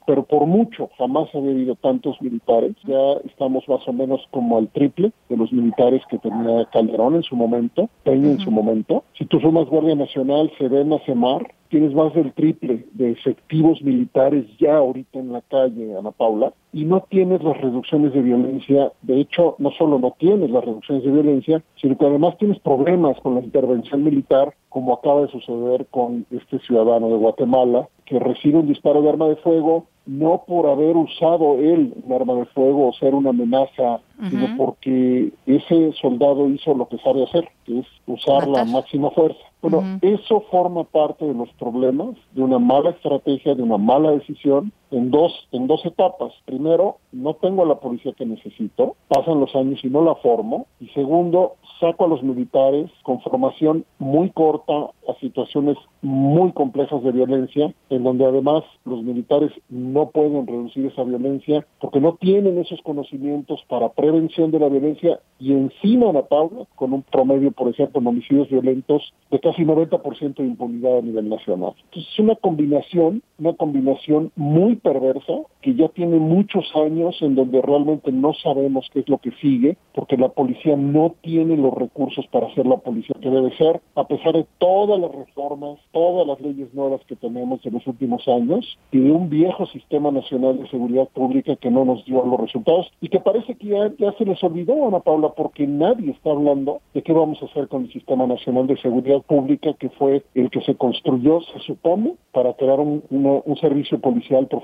pero 0.06 0.24
por 0.24 0.46
mucho, 0.46 0.90
jamás 0.98 1.28
había 1.34 1.52
habido 1.52 1.76
tantos 1.76 2.20
militares. 2.20 2.74
Ya 2.84 3.14
estamos 3.24 3.68
más 3.68 3.86
o 3.86 3.92
menos 3.92 4.20
como 4.30 4.58
al 4.58 4.68
triple 4.68 5.12
de 5.28 5.36
los 5.36 5.52
militares 5.52 6.02
que 6.10 6.18
tenía 6.18 6.64
Calderón 6.72 7.16
en 7.16 7.22
su 7.22 7.36
momento, 7.36 7.88
Peña 8.02 8.32
en 8.32 8.40
su 8.40 8.50
momento. 8.50 9.04
Si 9.16 9.24
tú 9.26 9.40
sumas 9.40 9.68
Guardia 9.68 9.94
Nacional, 9.94 10.50
Sedena, 10.58 10.98
Semar, 11.06 11.54
tienes 11.68 11.94
más 11.94 12.14
del 12.14 12.32
triple 12.32 12.86
de 12.92 13.12
efectivos 13.12 13.82
militares 13.82 14.46
ya 14.58 14.76
ahorita 14.76 15.18
en 15.18 15.32
la 15.32 15.40
calle, 15.42 15.96
Ana 15.96 16.10
Paula, 16.10 16.52
y 16.72 16.84
no 16.84 17.04
tienes 17.08 17.42
las 17.42 17.60
reducciones 17.60 18.12
de 18.12 18.22
violencia. 18.22 18.92
De 19.02 19.20
hecho, 19.20 19.56
no 19.58 19.70
solo 19.72 19.98
no 19.98 20.14
tienes 20.18 20.50
las 20.50 20.64
reducciones 20.64 21.04
de 21.04 21.10
violencia, 21.10 21.62
sino 21.80 21.96
que 21.96 22.06
además 22.06 22.36
tienes 22.38 22.58
problemas 22.60 23.18
con 23.20 23.34
la 23.34 23.40
intervención 23.40 24.02
militar, 24.02 24.54
como 24.68 24.94
acaba 24.94 25.22
de 25.22 25.28
suceder 25.28 25.86
con 25.86 26.26
este 26.30 26.58
ciudadano 26.60 27.08
de 27.08 27.16
Guatemala, 27.16 27.88
que 28.04 28.18
recibe 28.18 28.58
un 28.58 28.68
disparo 28.68 29.02
de 29.02 29.08
arma 29.08 29.28
de 29.28 29.36
fuego, 29.36 29.86
no 30.06 30.42
por 30.46 30.66
haber 30.66 30.96
usado 30.96 31.58
él 31.58 31.94
un 32.04 32.12
arma 32.12 32.34
de 32.34 32.44
fuego 32.46 32.88
o 32.88 32.92
ser 32.92 33.14
una 33.14 33.30
amenaza, 33.30 34.00
sino 34.28 34.56
porque 34.56 35.32
ese 35.46 35.92
soldado 35.92 36.48
hizo 36.48 36.74
lo 36.74 36.88
que 36.88 36.98
sabe 36.98 37.24
hacer, 37.24 37.48
que 37.64 37.78
es 37.78 37.86
usar 38.06 38.46
la 38.48 38.64
máxima 38.64 39.10
fuerza. 39.10 39.40
Bueno, 39.70 39.98
eso 40.02 40.42
forma 40.50 40.84
parte 40.84 41.24
de 41.24 41.32
los 41.32 41.48
problemas, 41.54 42.16
de 42.32 42.42
una 42.42 42.58
mala 42.58 42.90
estrategia, 42.90 43.54
de 43.54 43.62
una 43.62 43.78
mala 43.78 44.10
decisión, 44.10 44.72
en 44.94 45.10
dos, 45.10 45.32
en 45.50 45.66
dos 45.66 45.84
etapas. 45.84 46.32
Primero, 46.44 46.98
no 47.12 47.34
tengo 47.34 47.62
a 47.62 47.66
la 47.66 47.80
policía 47.80 48.12
que 48.12 48.24
necesito, 48.24 48.96
pasan 49.08 49.40
los 49.40 49.54
años 49.56 49.84
y 49.84 49.88
no 49.88 50.04
la 50.04 50.14
formo. 50.16 50.66
Y 50.80 50.88
segundo, 50.88 51.56
saco 51.80 52.04
a 52.04 52.08
los 52.08 52.22
militares 52.22 52.90
con 53.02 53.20
formación 53.20 53.84
muy 53.98 54.30
corta 54.30 54.72
a 55.08 55.14
situaciones 55.20 55.76
muy 56.00 56.52
complejas 56.52 57.02
de 57.02 57.12
violencia, 57.12 57.74
en 57.90 58.04
donde 58.04 58.24
además 58.24 58.62
los 58.84 59.02
militares 59.02 59.50
no 59.68 60.10
pueden 60.10 60.46
reducir 60.46 60.86
esa 60.86 61.02
violencia 61.02 61.66
porque 61.80 62.00
no 62.00 62.16
tienen 62.20 62.58
esos 62.58 62.80
conocimientos 62.82 63.60
para 63.68 63.88
prevención 63.90 64.50
de 64.50 64.58
la 64.60 64.68
violencia 64.68 65.20
y 65.38 65.52
encima, 65.52 66.10
Ana 66.10 66.22
Paula, 66.22 66.66
con 66.74 66.92
un 66.92 67.02
promedio, 67.02 67.50
por 67.52 67.68
ejemplo, 67.68 68.00
en 68.00 68.06
homicidios 68.06 68.48
violentos 68.48 69.12
de 69.30 69.40
casi 69.40 69.62
90% 69.62 70.36
de 70.36 70.44
impunidad 70.44 70.98
a 70.98 71.02
nivel 71.02 71.28
nacional. 71.28 71.72
Entonces 71.84 72.12
es 72.12 72.18
una 72.18 72.36
combinación, 72.36 73.22
una 73.38 73.52
combinación 73.54 74.30
muy 74.36 74.76
perversa 74.84 75.32
que 75.62 75.74
ya 75.74 75.88
tiene 75.88 76.18
muchos 76.18 76.64
años 76.76 77.16
en 77.22 77.34
donde 77.34 77.62
realmente 77.62 78.12
no 78.12 78.34
sabemos 78.34 78.86
qué 78.92 79.00
es 79.00 79.08
lo 79.08 79.18
que 79.18 79.32
sigue, 79.40 79.78
porque 79.94 80.18
la 80.18 80.28
policía 80.28 80.76
no 80.76 81.14
tiene 81.22 81.56
los 81.56 81.72
recursos 81.72 82.26
para 82.26 82.48
hacer 82.48 82.66
la 82.66 82.76
policía 82.76 83.16
que 83.20 83.30
debe 83.30 83.56
ser, 83.56 83.80
a 83.94 84.06
pesar 84.06 84.34
de 84.34 84.46
todas 84.58 85.00
las 85.00 85.10
reformas, 85.10 85.78
todas 85.92 86.26
las 86.26 86.38
leyes 86.40 86.72
nuevas 86.74 87.00
que 87.06 87.16
tenemos 87.16 87.64
en 87.64 87.72
los 87.72 87.86
últimos 87.86 88.28
años 88.28 88.78
y 88.92 88.98
de 88.98 89.10
un 89.10 89.30
viejo 89.30 89.64
sistema 89.66 90.10
nacional 90.10 90.58
de 90.58 90.68
seguridad 90.68 91.08
pública 91.14 91.56
que 91.56 91.70
no 91.70 91.86
nos 91.86 92.04
dio 92.04 92.22
los 92.24 92.38
resultados 92.38 92.92
y 93.00 93.08
que 93.08 93.20
parece 93.20 93.54
que 93.54 93.68
ya, 93.68 93.90
ya 93.98 94.12
se 94.18 94.26
les 94.26 94.42
olvidó, 94.44 94.86
Ana 94.86 95.00
Paula, 95.00 95.30
porque 95.30 95.66
nadie 95.66 96.10
está 96.10 96.30
hablando 96.30 96.82
de 96.92 97.02
qué 97.02 97.14
vamos 97.14 97.42
a 97.42 97.46
hacer 97.46 97.68
con 97.68 97.84
el 97.84 97.92
sistema 97.92 98.26
nacional 98.26 98.66
de 98.66 98.76
seguridad 98.76 99.22
pública 99.22 99.72
que 99.78 99.88
fue 99.88 100.24
el 100.34 100.50
que 100.50 100.60
se 100.60 100.74
construyó, 100.74 101.40
se 101.40 101.60
supone, 101.60 102.16
para 102.32 102.52
crear 102.52 102.80
un, 102.80 103.02
un 103.10 103.56
servicio 103.56 103.98
policial 103.98 104.46
profesional 104.46 104.63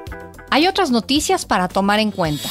Hay 0.53 0.67
otras 0.67 0.91
noticias 0.91 1.45
para 1.45 1.69
tomar 1.69 1.99
en 1.99 2.11
cuenta. 2.11 2.49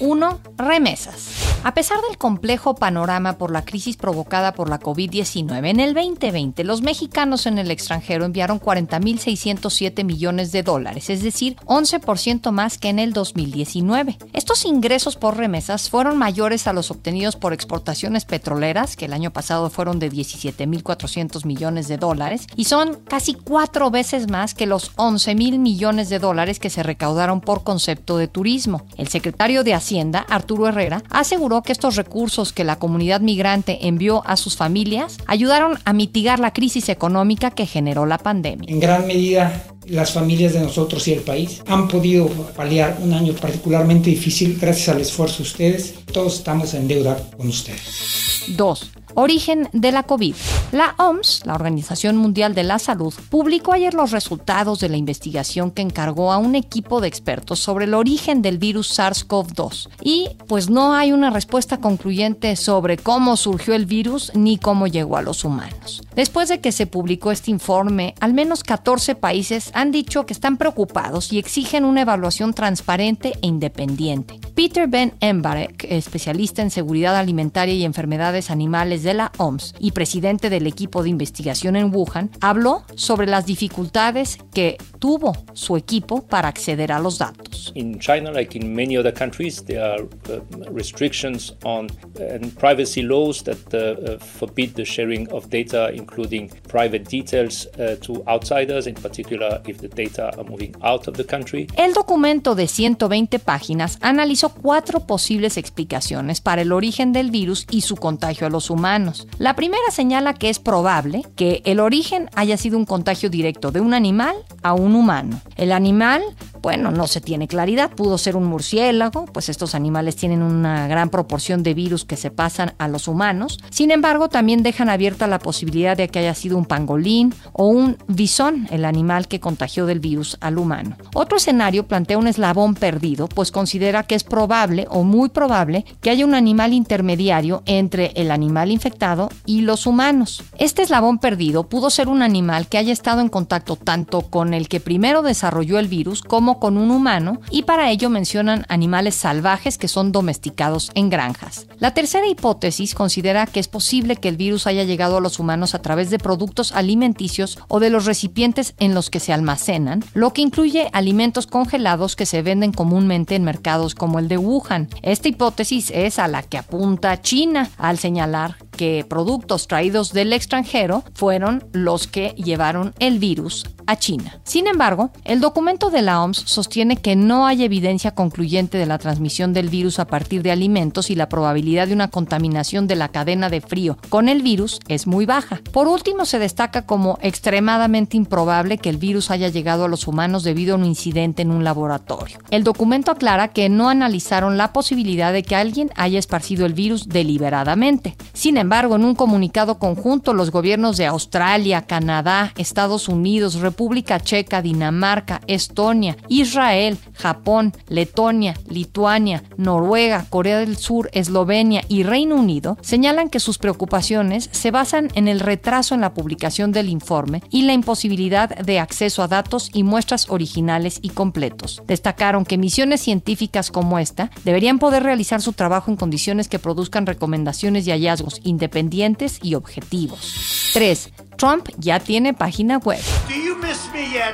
1. 0.00 0.40
Remesas. 0.58 1.37
A 1.64 1.74
pesar 1.74 2.00
del 2.08 2.16
complejo 2.16 2.76
panorama 2.76 3.36
por 3.36 3.50
la 3.50 3.64
crisis 3.64 3.96
provocada 3.96 4.54
por 4.54 4.70
la 4.70 4.78
COVID-19, 4.78 5.68
en 5.68 5.80
el 5.80 5.92
2020 5.92 6.62
los 6.62 6.82
mexicanos 6.82 7.46
en 7.46 7.58
el 7.58 7.72
extranjero 7.72 8.24
enviaron 8.24 8.60
40.607 8.60 10.04
millones 10.04 10.52
de 10.52 10.62
dólares, 10.62 11.10
es 11.10 11.22
decir, 11.22 11.56
11% 11.66 12.52
más 12.52 12.78
que 12.78 12.88
en 12.88 13.00
el 13.00 13.12
2019. 13.12 14.18
Estos 14.32 14.64
ingresos 14.64 15.16
por 15.16 15.36
remesas 15.36 15.90
fueron 15.90 16.16
mayores 16.16 16.68
a 16.68 16.72
los 16.72 16.92
obtenidos 16.92 17.34
por 17.34 17.52
exportaciones 17.52 18.24
petroleras, 18.24 18.94
que 18.96 19.06
el 19.06 19.12
año 19.12 19.32
pasado 19.32 19.68
fueron 19.68 19.98
de 19.98 20.12
17.400 20.12 21.44
millones 21.44 21.88
de 21.88 21.96
dólares, 21.96 22.46
y 22.54 22.64
son 22.64 22.94
casi 23.08 23.34
cuatro 23.34 23.90
veces 23.90 24.30
más 24.30 24.54
que 24.54 24.66
los 24.66 24.94
11.000 24.96 25.58
millones 25.58 26.08
de 26.08 26.20
dólares 26.20 26.60
que 26.60 26.70
se 26.70 26.84
recaudaron 26.84 27.40
por 27.40 27.64
concepto 27.64 28.16
de 28.16 28.28
turismo. 28.28 28.82
El 28.96 29.08
secretario 29.08 29.64
de 29.64 29.74
Hacienda, 29.74 30.24
Arturo 30.28 30.68
Herrera, 30.68 31.02
aseguró 31.10 31.47
que 31.62 31.72
estos 31.72 31.96
recursos 31.96 32.52
que 32.52 32.64
la 32.64 32.78
comunidad 32.78 33.20
migrante 33.20 33.88
envió 33.88 34.22
a 34.26 34.36
sus 34.36 34.56
familias 34.56 35.16
ayudaron 35.26 35.78
a 35.84 35.92
mitigar 35.92 36.38
la 36.38 36.52
crisis 36.52 36.88
económica 36.88 37.50
que 37.50 37.66
generó 37.66 38.06
la 38.06 38.18
pandemia. 38.18 38.70
En 38.70 38.80
gran 38.80 39.06
medida, 39.06 39.64
las 39.86 40.12
familias 40.12 40.52
de 40.52 40.60
nosotros 40.60 41.08
y 41.08 41.14
el 41.14 41.20
país 41.20 41.62
han 41.66 41.88
podido 41.88 42.28
paliar 42.54 42.98
un 43.00 43.14
año 43.14 43.32
particularmente 43.32 44.10
difícil 44.10 44.58
gracias 44.60 44.90
al 44.90 45.00
esfuerzo 45.00 45.38
de 45.38 45.42
ustedes. 45.44 45.94
Todos 46.12 46.36
estamos 46.36 46.74
en 46.74 46.86
deuda 46.86 47.18
con 47.36 47.48
ustedes. 47.48 48.44
2. 48.48 48.90
Origen 49.20 49.68
de 49.72 49.90
la 49.90 50.04
COVID. 50.04 50.36
La 50.70 50.94
OMS, 50.96 51.42
la 51.44 51.54
Organización 51.54 52.16
Mundial 52.16 52.54
de 52.54 52.62
la 52.62 52.78
Salud, 52.78 53.12
publicó 53.30 53.72
ayer 53.72 53.92
los 53.92 54.12
resultados 54.12 54.78
de 54.78 54.88
la 54.88 54.96
investigación 54.96 55.72
que 55.72 55.82
encargó 55.82 56.30
a 56.30 56.38
un 56.38 56.54
equipo 56.54 57.00
de 57.00 57.08
expertos 57.08 57.58
sobre 57.58 57.86
el 57.86 57.94
origen 57.94 58.42
del 58.42 58.58
virus 58.58 58.96
SARS-CoV-2. 58.96 59.88
Y 60.04 60.28
pues 60.46 60.70
no 60.70 60.94
hay 60.94 61.10
una 61.10 61.30
respuesta 61.30 61.78
concluyente 61.78 62.54
sobre 62.54 62.96
cómo 62.96 63.36
surgió 63.36 63.74
el 63.74 63.86
virus 63.86 64.30
ni 64.36 64.56
cómo 64.56 64.86
llegó 64.86 65.16
a 65.16 65.22
los 65.22 65.44
humanos. 65.44 66.00
Después 66.14 66.48
de 66.48 66.60
que 66.60 66.70
se 66.70 66.86
publicó 66.86 67.32
este 67.32 67.50
informe, 67.50 68.14
al 68.20 68.34
menos 68.34 68.62
14 68.62 69.16
países 69.16 69.72
han 69.74 69.90
dicho 69.90 70.26
que 70.26 70.32
están 70.32 70.58
preocupados 70.58 71.32
y 71.32 71.38
exigen 71.38 71.84
una 71.84 72.02
evaluación 72.02 72.54
transparente 72.54 73.32
e 73.42 73.48
independiente. 73.48 74.38
Peter 74.54 74.86
Ben 74.86 75.14
Embarek, 75.20 75.86
especialista 75.88 76.62
en 76.62 76.70
seguridad 76.70 77.16
alimentaria 77.16 77.74
y 77.74 77.84
enfermedades 77.84 78.50
animales 78.50 79.07
la 79.14 79.32
OMS 79.38 79.74
y 79.78 79.92
presidente 79.92 80.50
del 80.50 80.66
equipo 80.66 81.02
de 81.02 81.10
investigación 81.10 81.76
en 81.76 81.94
Wuhan, 81.94 82.30
habló 82.40 82.84
sobre 82.94 83.26
las 83.26 83.46
dificultades 83.46 84.38
que 84.52 84.76
tuvo 84.98 85.32
su 85.52 85.76
equipo 85.76 86.22
para 86.22 86.48
acceder 86.48 86.92
a 86.92 86.98
los 86.98 87.18
datos. 87.18 87.72
In 87.74 87.98
China, 87.98 88.30
like 88.32 88.58
in 88.58 88.74
many 88.74 88.96
other 88.96 89.12
countries, 89.12 89.64
there 89.64 89.82
are 89.82 90.02
uh, 90.02 90.40
restrictions 90.70 91.54
on 91.64 91.86
uh, 91.86 92.38
privacy 92.58 93.02
laws 93.02 93.42
that 93.44 93.58
uh, 93.74 94.18
forbid 94.38 94.74
the 94.74 94.84
sharing 94.84 95.30
of 95.32 95.48
data, 95.48 95.90
including 95.92 96.50
private 96.68 97.04
details, 97.08 97.68
to 98.02 98.22
outsiders, 98.28 98.86
in 98.86 98.94
particular 98.94 99.60
if 99.66 99.78
the 99.78 99.88
data 99.88 100.30
are 100.36 100.44
moving 100.44 100.74
out 100.82 101.06
of 101.08 101.16
the 101.16 101.24
country. 101.24 101.66
El 101.76 101.92
documento 101.92 102.54
de 102.54 102.66
120 102.66 103.38
páginas 103.38 103.98
analizó 104.00 104.50
cuatro 104.50 105.06
posibles 105.06 105.56
explicaciones 105.56 106.40
para 106.40 106.62
el 106.62 106.72
origen 106.72 107.12
del 107.12 107.30
virus 107.30 107.66
y 107.70 107.82
su 107.82 107.96
contagio 107.96 108.46
a 108.46 108.50
los 108.50 108.70
humanos. 108.70 109.26
La 109.38 109.54
primera 109.54 109.90
señala 109.90 110.34
que 110.34 110.50
es 110.50 110.58
probable 110.58 111.22
que 111.36 111.62
el 111.64 111.80
origen 111.80 112.30
haya 112.34 112.56
sido 112.56 112.78
un 112.78 112.84
contagio 112.84 113.30
directo 113.30 113.70
de 113.70 113.80
un 113.80 113.94
animal 113.94 114.36
a 114.62 114.72
un 114.72 114.87
humano. 114.94 115.40
El 115.56 115.72
animal, 115.72 116.22
bueno, 116.62 116.90
no 116.90 117.06
se 117.06 117.20
tiene 117.20 117.48
claridad, 117.48 117.90
pudo 117.90 118.18
ser 118.18 118.36
un 118.36 118.44
murciélago, 118.44 119.26
pues 119.26 119.48
estos 119.48 119.74
animales 119.74 120.16
tienen 120.16 120.42
una 120.42 120.88
gran 120.88 121.10
proporción 121.10 121.62
de 121.62 121.74
virus 121.74 122.04
que 122.04 122.16
se 122.16 122.30
pasan 122.30 122.74
a 122.78 122.88
los 122.88 123.08
humanos. 123.08 123.58
Sin 123.70 123.90
embargo, 123.90 124.28
también 124.28 124.62
dejan 124.62 124.88
abierta 124.88 125.26
la 125.26 125.38
posibilidad 125.38 125.96
de 125.96 126.08
que 126.08 126.18
haya 126.18 126.34
sido 126.34 126.58
un 126.58 126.64
pangolín 126.64 127.34
o 127.52 127.66
un 127.66 127.96
bisón, 128.06 128.66
el 128.70 128.84
animal 128.84 129.28
que 129.28 129.40
contagió 129.40 129.86
del 129.86 130.00
virus 130.00 130.36
al 130.40 130.58
humano. 130.58 130.96
Otro 131.14 131.36
escenario 131.36 131.86
plantea 131.86 132.18
un 132.18 132.26
eslabón 132.26 132.74
perdido, 132.74 133.28
pues 133.28 133.52
considera 133.52 134.02
que 134.02 134.14
es 134.14 134.24
probable 134.24 134.86
o 134.90 135.04
muy 135.04 135.28
probable 135.28 135.84
que 136.00 136.10
haya 136.10 136.24
un 136.24 136.34
animal 136.34 136.72
intermediario 136.72 137.62
entre 137.66 138.12
el 138.14 138.30
animal 138.30 138.70
infectado 138.70 139.30
y 139.46 139.62
los 139.62 139.86
humanos. 139.86 140.42
Este 140.58 140.82
eslabón 140.82 141.18
perdido 141.18 141.68
pudo 141.68 141.90
ser 141.90 142.08
un 142.08 142.22
animal 142.22 142.68
que 142.68 142.78
haya 142.78 142.92
estado 142.92 143.20
en 143.20 143.28
contacto 143.28 143.76
tanto 143.76 144.22
con 144.22 144.54
el 144.54 144.68
que 144.68 144.80
primero 144.80 145.22
desarrolló 145.22 145.78
el 145.78 145.88
virus 145.88 146.22
como 146.22 146.57
con 146.58 146.76
un 146.76 146.90
humano 146.90 147.40
y 147.50 147.62
para 147.62 147.90
ello 147.90 148.10
mencionan 148.10 148.64
animales 148.68 149.14
salvajes 149.14 149.78
que 149.78 149.88
son 149.88 150.12
domesticados 150.12 150.90
en 150.94 151.10
granjas. 151.10 151.66
La 151.78 151.94
tercera 151.94 152.26
hipótesis 152.26 152.94
considera 152.94 153.46
que 153.46 153.60
es 153.60 153.68
posible 153.68 154.16
que 154.16 154.28
el 154.28 154.36
virus 154.36 154.66
haya 154.66 154.84
llegado 154.84 155.18
a 155.18 155.20
los 155.20 155.38
humanos 155.38 155.74
a 155.74 155.82
través 155.82 156.10
de 156.10 156.18
productos 156.18 156.72
alimenticios 156.72 157.58
o 157.68 157.80
de 157.80 157.90
los 157.90 158.04
recipientes 158.04 158.74
en 158.78 158.94
los 158.94 159.10
que 159.10 159.20
se 159.20 159.32
almacenan, 159.32 160.04
lo 160.14 160.32
que 160.32 160.42
incluye 160.42 160.90
alimentos 160.92 161.46
congelados 161.46 162.16
que 162.16 162.26
se 162.26 162.42
venden 162.42 162.72
comúnmente 162.72 163.34
en 163.34 163.44
mercados 163.44 163.94
como 163.94 164.18
el 164.18 164.28
de 164.28 164.38
Wuhan. 164.38 164.88
Esta 165.02 165.28
hipótesis 165.28 165.90
es 165.90 166.18
a 166.18 166.28
la 166.28 166.42
que 166.42 166.58
apunta 166.58 167.20
China 167.20 167.70
al 167.78 167.98
señalar 167.98 168.56
que 168.78 169.04
productos 169.06 169.66
traídos 169.66 170.14
del 170.14 170.32
extranjero 170.32 171.04
fueron 171.12 171.64
los 171.72 172.06
que 172.06 172.30
llevaron 172.30 172.94
el 173.00 173.18
virus 173.18 173.66
a 173.88 173.96
China. 173.96 174.38
Sin 174.44 174.66
embargo, 174.66 175.10
el 175.24 175.40
documento 175.40 175.90
de 175.90 176.02
la 176.02 176.22
OMS 176.22 176.42
sostiene 176.44 176.98
que 176.98 177.16
no 177.16 177.46
hay 177.46 177.64
evidencia 177.64 178.14
concluyente 178.14 178.76
de 178.76 178.84
la 178.84 178.98
transmisión 178.98 179.54
del 179.54 179.70
virus 179.70 179.98
a 179.98 180.06
partir 180.06 180.42
de 180.42 180.50
alimentos 180.50 181.10
y 181.10 181.14
la 181.14 181.30
probabilidad 181.30 181.88
de 181.88 181.94
una 181.94 182.08
contaminación 182.08 182.86
de 182.86 182.96
la 182.96 183.08
cadena 183.08 183.48
de 183.48 183.62
frío 183.62 183.96
con 184.10 184.28
el 184.28 184.42
virus 184.42 184.78
es 184.88 185.06
muy 185.06 185.24
baja. 185.24 185.60
Por 185.72 185.88
último, 185.88 186.26
se 186.26 186.38
destaca 186.38 186.82
como 186.82 187.18
extremadamente 187.22 188.16
improbable 188.16 188.76
que 188.76 188.90
el 188.90 188.98
virus 188.98 189.30
haya 189.30 189.48
llegado 189.48 189.86
a 189.86 189.88
los 189.88 190.06
humanos 190.06 190.44
debido 190.44 190.74
a 190.74 190.78
un 190.78 190.84
incidente 190.84 191.42
en 191.42 191.50
un 191.50 191.64
laboratorio. 191.64 192.38
El 192.50 192.64
documento 192.64 193.10
aclara 193.10 193.48
que 193.48 193.70
no 193.70 193.88
analizaron 193.88 194.58
la 194.58 194.72
posibilidad 194.74 195.32
de 195.32 195.42
que 195.42 195.56
alguien 195.56 195.90
haya 195.96 196.18
esparcido 196.18 196.66
el 196.66 196.74
virus 196.74 197.08
deliberadamente. 197.08 198.16
Sin 198.34 198.58
embargo, 198.58 198.67
en 198.70 199.04
un 199.04 199.14
comunicado 199.14 199.78
conjunto, 199.78 200.34
los 200.34 200.50
gobiernos 200.50 200.98
de 200.98 201.06
Australia, 201.06 201.86
Canadá, 201.86 202.52
Estados 202.58 203.08
Unidos, 203.08 203.54
República 203.54 204.20
Checa, 204.20 204.60
Dinamarca, 204.60 205.40
Estonia, 205.46 206.18
Israel, 206.28 206.98
Japón, 207.14 207.72
Letonia, 207.88 208.54
Lituania, 208.68 209.42
Noruega, 209.56 210.26
Corea 210.28 210.58
del 210.58 210.76
Sur, 210.76 211.08
Eslovenia 211.14 211.82
y 211.88 212.02
Reino 212.02 212.36
Unido 212.36 212.76
señalan 212.82 213.30
que 213.30 213.40
sus 213.40 213.56
preocupaciones 213.56 214.50
se 214.52 214.70
basan 214.70 215.08
en 215.14 215.28
el 215.28 215.40
retraso 215.40 215.94
en 215.94 216.02
la 216.02 216.12
publicación 216.12 216.70
del 216.70 216.90
informe 216.90 217.42
y 217.50 217.62
la 217.62 217.72
imposibilidad 217.72 218.50
de 218.50 218.80
acceso 218.80 219.22
a 219.22 219.28
datos 219.28 219.70
y 219.72 219.82
muestras 219.82 220.28
originales 220.28 220.98
y 221.00 221.08
completos. 221.08 221.82
Destacaron 221.86 222.44
que 222.44 222.58
misiones 222.58 223.00
científicas 223.00 223.70
como 223.70 223.98
esta 223.98 224.30
deberían 224.44 224.78
poder 224.78 225.04
realizar 225.04 225.40
su 225.40 225.54
trabajo 225.54 225.90
en 225.90 225.96
condiciones 225.96 226.48
que 226.48 226.58
produzcan 226.58 227.06
recomendaciones 227.06 227.86
y 227.86 227.92
hallazgos 227.92 228.40
independientes 228.58 229.38
y 229.40 229.54
objetivos. 229.54 230.72
3. 230.74 231.12
Trump 231.38 231.70
ya 231.78 232.00
tiene 232.00 232.34
página 232.34 232.78
web. 232.78 232.98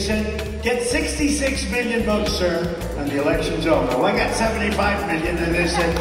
get 0.63 0.83
66 0.83 1.71
million 1.71 2.07
votes, 2.07 2.33
sir, 2.33 2.77
and 2.99 3.11
the 3.11 3.21
election's 3.21 3.67
over. 3.67 3.97
Well, 3.97 4.07
I 4.07 4.17
got 4.17 4.33
75 4.33 5.07
million, 5.07 5.39
and 5.39 5.55
they 5.55 5.67
said, 5.67 5.95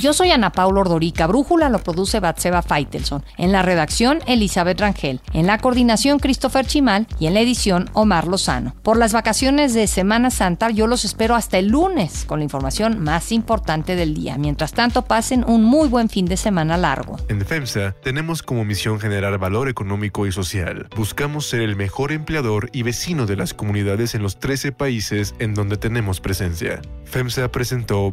Yo 0.00 0.12
soy 0.12 0.30
Ana 0.30 0.52
Paula 0.52 0.80
Ordorica. 0.80 1.26
Brújula 1.26 1.68
lo 1.68 1.78
produce 1.80 2.20
Batseba 2.20 2.62
Feitelson. 2.62 3.24
En 3.36 3.52
la 3.52 3.62
redacción, 3.62 4.20
Elizabeth 4.26 4.80
Rangel. 4.80 5.20
En 5.32 5.46
la 5.46 5.58
coordinación, 5.58 6.18
Christopher 6.18 6.66
Chimal. 6.66 7.06
Y 7.18 7.26
en 7.26 7.34
la 7.34 7.40
edición, 7.40 7.90
Omar 7.92 8.26
Lozano. 8.26 8.74
Por 8.82 8.96
las 8.96 9.12
vacaciones 9.12 9.74
de 9.74 9.86
Semana 9.86 10.30
Santa, 10.30 10.70
yo 10.70 10.86
los 10.86 11.04
espero 11.04 11.34
hasta 11.34 11.58
el 11.58 11.68
lunes 11.68 12.24
con 12.26 12.40
la 12.40 12.44
información 12.44 13.02
más 13.02 13.32
importante 13.32 13.96
del 13.96 14.14
día. 14.14 14.36
Mientras 14.38 14.72
tanto, 14.72 15.02
pasen 15.02 15.44
un 15.46 15.64
muy 15.64 15.88
buen 15.88 16.08
fin 16.08 16.26
de 16.26 16.36
semana 16.36 16.76
largo. 16.76 17.16
En 17.28 17.44
FEMSA 17.44 17.94
tenemos 18.02 18.42
como 18.42 18.64
misión 18.64 19.00
generar 19.00 19.38
valor 19.38 19.68
económico 19.68 20.26
y 20.26 20.32
social. 20.32 20.88
Buscamos 20.96 21.48
ser 21.48 21.60
el 21.60 21.76
mejor 21.76 22.12
empleador 22.12 22.70
y 22.72 22.82
vecino 22.82 23.26
de 23.26 23.36
las 23.36 23.54
comunidades 23.54 24.14
en 24.14 24.22
los 24.22 24.38
13 24.38 24.72
países 24.72 25.34
en 25.38 25.54
donde 25.54 25.76
tenemos 25.76 26.20
presencia. 26.20 26.80
FEMSA 27.04 27.50
presentó 27.50 28.12